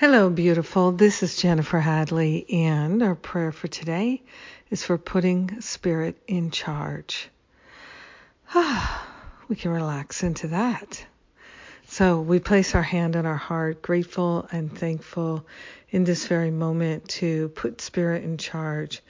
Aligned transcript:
Hello, 0.00 0.30
beautiful. 0.30 0.92
This 0.92 1.22
is 1.22 1.36
Jennifer 1.36 1.78
Hadley, 1.78 2.46
and 2.50 3.02
our 3.02 3.14
prayer 3.14 3.52
for 3.52 3.68
today 3.68 4.22
is 4.70 4.82
for 4.82 4.96
putting 4.96 5.60
spirit 5.60 6.16
in 6.26 6.50
charge. 6.50 7.28
Ah 8.54 9.06
we 9.48 9.56
can 9.56 9.72
relax 9.72 10.22
into 10.22 10.48
that. 10.48 11.04
So 11.92 12.20
we 12.20 12.38
place 12.38 12.76
our 12.76 12.84
hand 12.84 13.16
on 13.16 13.26
our 13.26 13.34
heart, 13.34 13.82
grateful 13.82 14.46
and 14.52 14.72
thankful 14.72 15.44
in 15.90 16.04
this 16.04 16.28
very 16.28 16.52
moment 16.52 17.08
to 17.08 17.48
put 17.48 17.80
spirit 17.80 18.22
in 18.22 18.38
charge, 18.38 19.02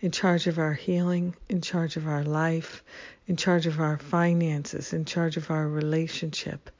in 0.00 0.12
charge 0.12 0.46
of 0.46 0.60
our 0.60 0.72
healing, 0.72 1.34
in 1.48 1.62
charge 1.62 1.96
of 1.96 2.06
our 2.06 2.22
life, 2.22 2.84
in 3.26 3.36
charge 3.36 3.66
of 3.66 3.80
our 3.80 3.98
finances, 3.98 4.92
in 4.92 5.04
charge 5.04 5.36
of 5.36 5.50
our 5.50 5.66
relationship. 5.66 6.70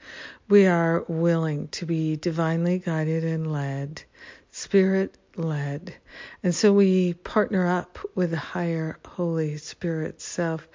We 0.49 0.69
are 0.69 1.05
willing 1.09 1.67
to 1.73 1.87
be 1.87 2.15
divinely 2.15 2.79
guided 2.79 3.25
and 3.25 3.53
led, 3.53 4.05
spirit 4.53 5.19
led. 5.35 5.93
And 6.45 6.55
so 6.55 6.73
we 6.73 7.15
partner 7.15 7.67
up 7.67 7.99
with 8.15 8.31
the 8.31 8.37
higher 8.37 8.97
Holy 9.05 9.57
Spirit 9.57 10.21
self 10.21 10.69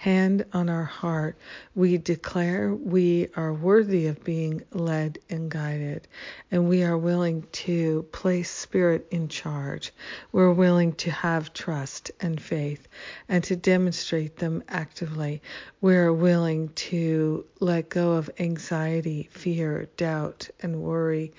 hand 0.00 0.46
on 0.54 0.70
our 0.70 0.84
heart, 0.84 1.36
we 1.74 1.98
declare 1.98 2.74
we 2.74 3.28
are 3.36 3.52
worthy 3.52 4.06
of 4.06 4.24
being 4.24 4.62
led 4.72 5.18
and 5.28 5.50
guided, 5.50 6.08
and 6.50 6.66
we 6.66 6.82
are 6.82 6.96
willing 6.96 7.46
to 7.52 8.02
place 8.10 8.50
Spirit 8.50 9.06
in 9.10 9.28
charge. 9.28 9.92
We're 10.32 10.54
willing 10.54 10.94
to 10.94 11.10
have 11.10 11.52
trust 11.52 12.12
and 12.18 12.40
faith 12.40 12.88
and 13.28 13.44
to 13.44 13.56
demonstrate 13.56 14.38
them 14.38 14.62
actively. 14.70 15.42
We're 15.82 16.14
willing 16.14 16.70
to 16.76 17.44
let 17.60 17.90
go 17.90 18.12
of 18.12 18.30
anxiety, 18.38 19.28
fear, 19.30 19.86
doubt, 19.98 20.48
and 20.62 20.80
worry 20.80 21.34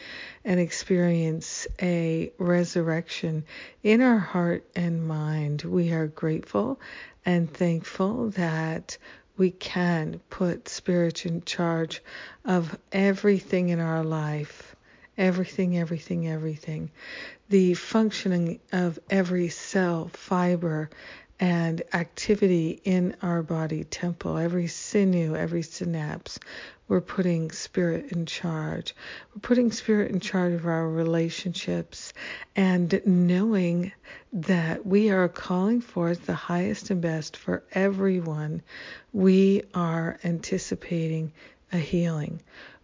and 0.45 0.59
experience 0.59 1.65
a 1.81 2.31
resurrection 2.37 3.43
in 3.81 4.01
our 4.01 4.19
heart 4.19 4.67
and 4.75 5.07
mind. 5.07 5.63
We 5.63 5.93
are 5.93 6.05
grateful 6.05 6.79
and 7.25 7.51
thankful 7.51 8.29
that 8.31 8.97
we 9.37 9.51
can 9.51 10.21
put 10.29 10.67
Spirit 10.69 11.25
in 11.25 11.41
charge 11.43 12.01
of 12.45 12.77
everything 12.91 13.69
in 13.69 13.79
our 13.79 14.03
life. 14.03 14.75
Everything, 15.17 15.77
everything, 15.77 16.27
everything. 16.27 16.91
The 17.49 17.73
functioning 17.73 18.59
of 18.71 18.99
every 19.09 19.49
cell, 19.49 20.09
fiber, 20.13 20.89
and 21.41 21.81
activity 21.91 22.79
in 22.83 23.15
our 23.23 23.41
body 23.41 23.83
temple, 23.83 24.37
every 24.37 24.67
sinew, 24.67 25.35
every 25.35 25.63
synapse. 25.63 26.39
We're 26.87 27.01
putting 27.01 27.49
spirit 27.49 28.11
in 28.11 28.27
charge. 28.27 28.93
We're 29.33 29.39
putting 29.39 29.71
spirit 29.71 30.11
in 30.11 30.19
charge 30.19 30.53
of 30.53 30.67
our 30.67 30.87
relationships 30.87 32.13
and 32.55 33.01
knowing 33.05 33.91
that 34.33 34.85
we 34.85 35.09
are 35.09 35.27
calling 35.27 35.81
forth 35.81 36.27
the 36.27 36.35
highest 36.35 36.91
and 36.91 37.01
best 37.01 37.35
for 37.35 37.63
everyone. 37.71 38.61
We 39.11 39.63
are 39.73 40.19
anticipating 40.23 41.31
a 41.73 41.77
healing. 41.77 42.39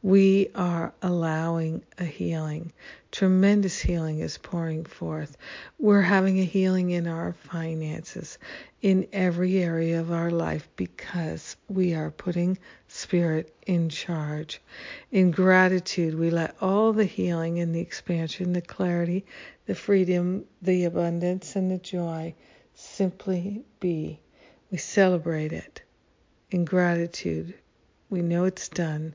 We 0.07 0.51
are 0.56 0.94
allowing 1.01 1.84
a 1.97 2.06
healing. 2.06 2.72
Tremendous 3.12 3.78
healing 3.78 4.19
is 4.19 4.38
pouring 4.38 4.85
forth. 4.85 5.35
We're 5.79 6.00
having 6.00 6.40
a 6.40 6.45
healing 6.45 6.91
in 6.91 7.07
our 7.07 7.34
finances, 7.34 8.38
in 8.81 9.09
every 9.12 9.57
area 9.57 10.00
of 10.00 10.13
our 10.13 10.31
life, 10.31 10.69
because 10.78 11.57
we 11.68 11.94
are 11.94 12.09
putting 12.09 12.57
Spirit 12.88 13.53
in 13.66 13.90
charge. 13.90 14.62
In 15.12 15.31
gratitude, 15.31 16.18
we 16.18 16.29
let 16.29 16.56
all 16.62 16.94
the 16.94 17.03
healing 17.03 17.59
and 17.59 17.75
the 17.75 17.81
expansion, 17.81 18.53
the 18.53 18.62
clarity, 18.62 19.25
the 19.66 19.75
freedom, 19.75 20.45
the 20.62 20.85
abundance, 20.85 21.57
and 21.57 21.69
the 21.69 21.79
joy 21.79 22.34
simply 22.75 23.66
be. 23.81 24.22
We 24.72 24.78
celebrate 24.78 25.51
it. 25.51 25.81
In 26.50 26.63
gratitude, 26.63 27.56
we 28.09 28.22
know 28.22 28.45
it's 28.45 28.69
done, 28.69 29.13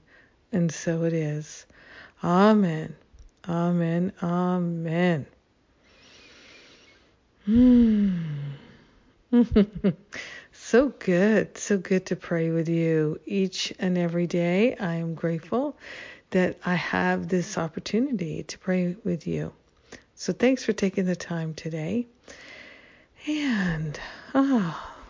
and 0.53 0.71
so 0.71 1.05
it 1.05 1.13
is. 1.13 1.67
Amen. 2.23 2.95
Amen. 3.49 4.13
Amen. 4.23 5.27
Hmm. 7.45 8.13
so 10.53 10.89
good. 10.91 11.59
So 11.59 11.79
good 11.79 12.07
to 12.07 12.17
pray 12.17 12.51
with 12.51 12.69
you 12.69 13.19
each 13.27 13.73
and 13.79 13.99
every 13.99 14.27
day. 14.27 14.77
I 14.77 14.97
am 14.97 15.15
grateful 15.15 15.77
that 16.31 16.59
I 16.65 16.75
have 16.75 17.29
this 17.29 17.59
opportunity 17.59 18.45
to 18.45 18.59
pray 18.59 18.97
with 19.05 19.27
you. 19.27 19.53
So 20.15 20.33
thanks 20.33 20.65
for 20.65 20.73
taking 20.73 21.05
the 21.05 21.17
time 21.17 21.55
today. 21.55 22.07
And, 23.27 23.99
ah. 24.35 24.89
Oh, 24.89 25.02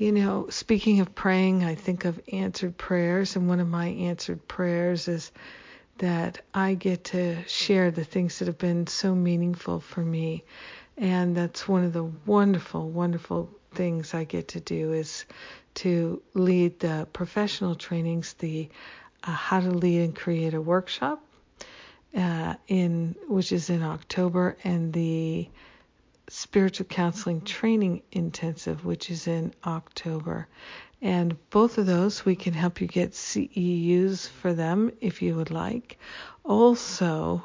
you 0.00 0.12
know, 0.12 0.46
speaking 0.48 1.00
of 1.00 1.14
praying, 1.14 1.62
I 1.62 1.74
think 1.74 2.06
of 2.06 2.18
answered 2.32 2.78
prayers, 2.78 3.36
and 3.36 3.46
one 3.46 3.60
of 3.60 3.68
my 3.68 3.88
answered 3.88 4.48
prayers 4.48 5.08
is 5.08 5.30
that 5.98 6.40
I 6.54 6.72
get 6.72 7.04
to 7.04 7.46
share 7.46 7.90
the 7.90 8.02
things 8.02 8.38
that 8.38 8.48
have 8.48 8.56
been 8.56 8.86
so 8.86 9.14
meaningful 9.14 9.78
for 9.78 10.00
me. 10.00 10.42
And 10.96 11.36
that's 11.36 11.68
one 11.68 11.84
of 11.84 11.92
the 11.92 12.04
wonderful, 12.24 12.88
wonderful 12.88 13.50
things 13.74 14.14
I 14.14 14.24
get 14.24 14.48
to 14.48 14.60
do 14.60 14.94
is 14.94 15.26
to 15.74 16.22
lead 16.32 16.80
the 16.80 17.06
professional 17.12 17.74
trainings, 17.74 18.32
the 18.38 18.70
uh, 19.22 19.32
How 19.32 19.60
to 19.60 19.70
Lead 19.70 20.00
and 20.00 20.16
Create 20.16 20.54
a 20.54 20.62
workshop, 20.62 21.22
uh, 22.16 22.54
in 22.68 23.16
which 23.28 23.52
is 23.52 23.68
in 23.68 23.82
October, 23.82 24.56
and 24.64 24.94
the 24.94 25.46
spiritual 26.30 26.86
counseling 26.86 27.40
training 27.40 28.02
intensive, 28.12 28.84
which 28.84 29.10
is 29.10 29.26
in 29.26 29.52
October. 29.66 30.46
And 31.02 31.36
both 31.50 31.76
of 31.76 31.86
those, 31.86 32.24
we 32.24 32.36
can 32.36 32.54
help 32.54 32.80
you 32.80 32.86
get 32.86 33.12
CEUs 33.12 34.28
for 34.28 34.54
them 34.54 34.92
if 35.00 35.22
you 35.22 35.34
would 35.34 35.50
like. 35.50 35.98
Also, 36.44 37.42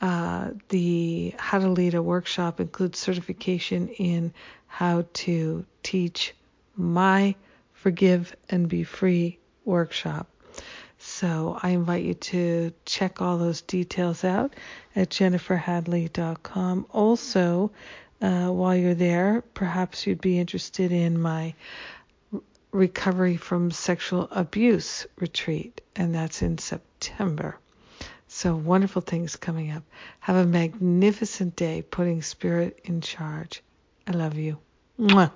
uh, 0.00 0.50
the 0.68 1.34
How 1.38 1.58
to 1.58 1.68
Lead 1.68 1.94
a 1.94 2.02
workshop 2.02 2.60
includes 2.60 3.00
certification 3.00 3.88
in 3.88 4.32
how 4.66 5.06
to 5.12 5.66
teach 5.82 6.32
my 6.76 7.34
Forgive 7.72 8.36
and 8.48 8.68
Be 8.68 8.84
Free 8.84 9.38
workshop. 9.64 10.28
So 10.98 11.58
I 11.62 11.70
invite 11.70 12.04
you 12.04 12.14
to 12.14 12.72
check 12.84 13.20
all 13.20 13.38
those 13.38 13.62
details 13.62 14.22
out 14.22 14.54
at 14.94 15.08
jenniferhadley.com. 15.08 16.86
Also, 16.90 17.72
uh, 18.20 18.48
while 18.48 18.76
you're 18.76 18.94
there, 18.94 19.42
perhaps 19.54 20.06
you'd 20.06 20.20
be 20.20 20.38
interested 20.38 20.92
in 20.92 21.20
my 21.20 21.54
recovery 22.72 23.36
from 23.36 23.70
sexual 23.70 24.28
abuse 24.30 25.06
retreat, 25.18 25.80
and 25.96 26.14
that's 26.14 26.42
in 26.42 26.58
September. 26.58 27.58
So 28.28 28.54
wonderful 28.54 29.02
things 29.02 29.36
coming 29.36 29.72
up. 29.72 29.82
Have 30.20 30.36
a 30.36 30.46
magnificent 30.46 31.56
day 31.56 31.82
putting 31.82 32.22
spirit 32.22 32.78
in 32.84 33.00
charge. 33.00 33.62
I 34.06 34.12
love 34.12 34.36
you. 34.36 34.58
Mwah. 34.98 35.32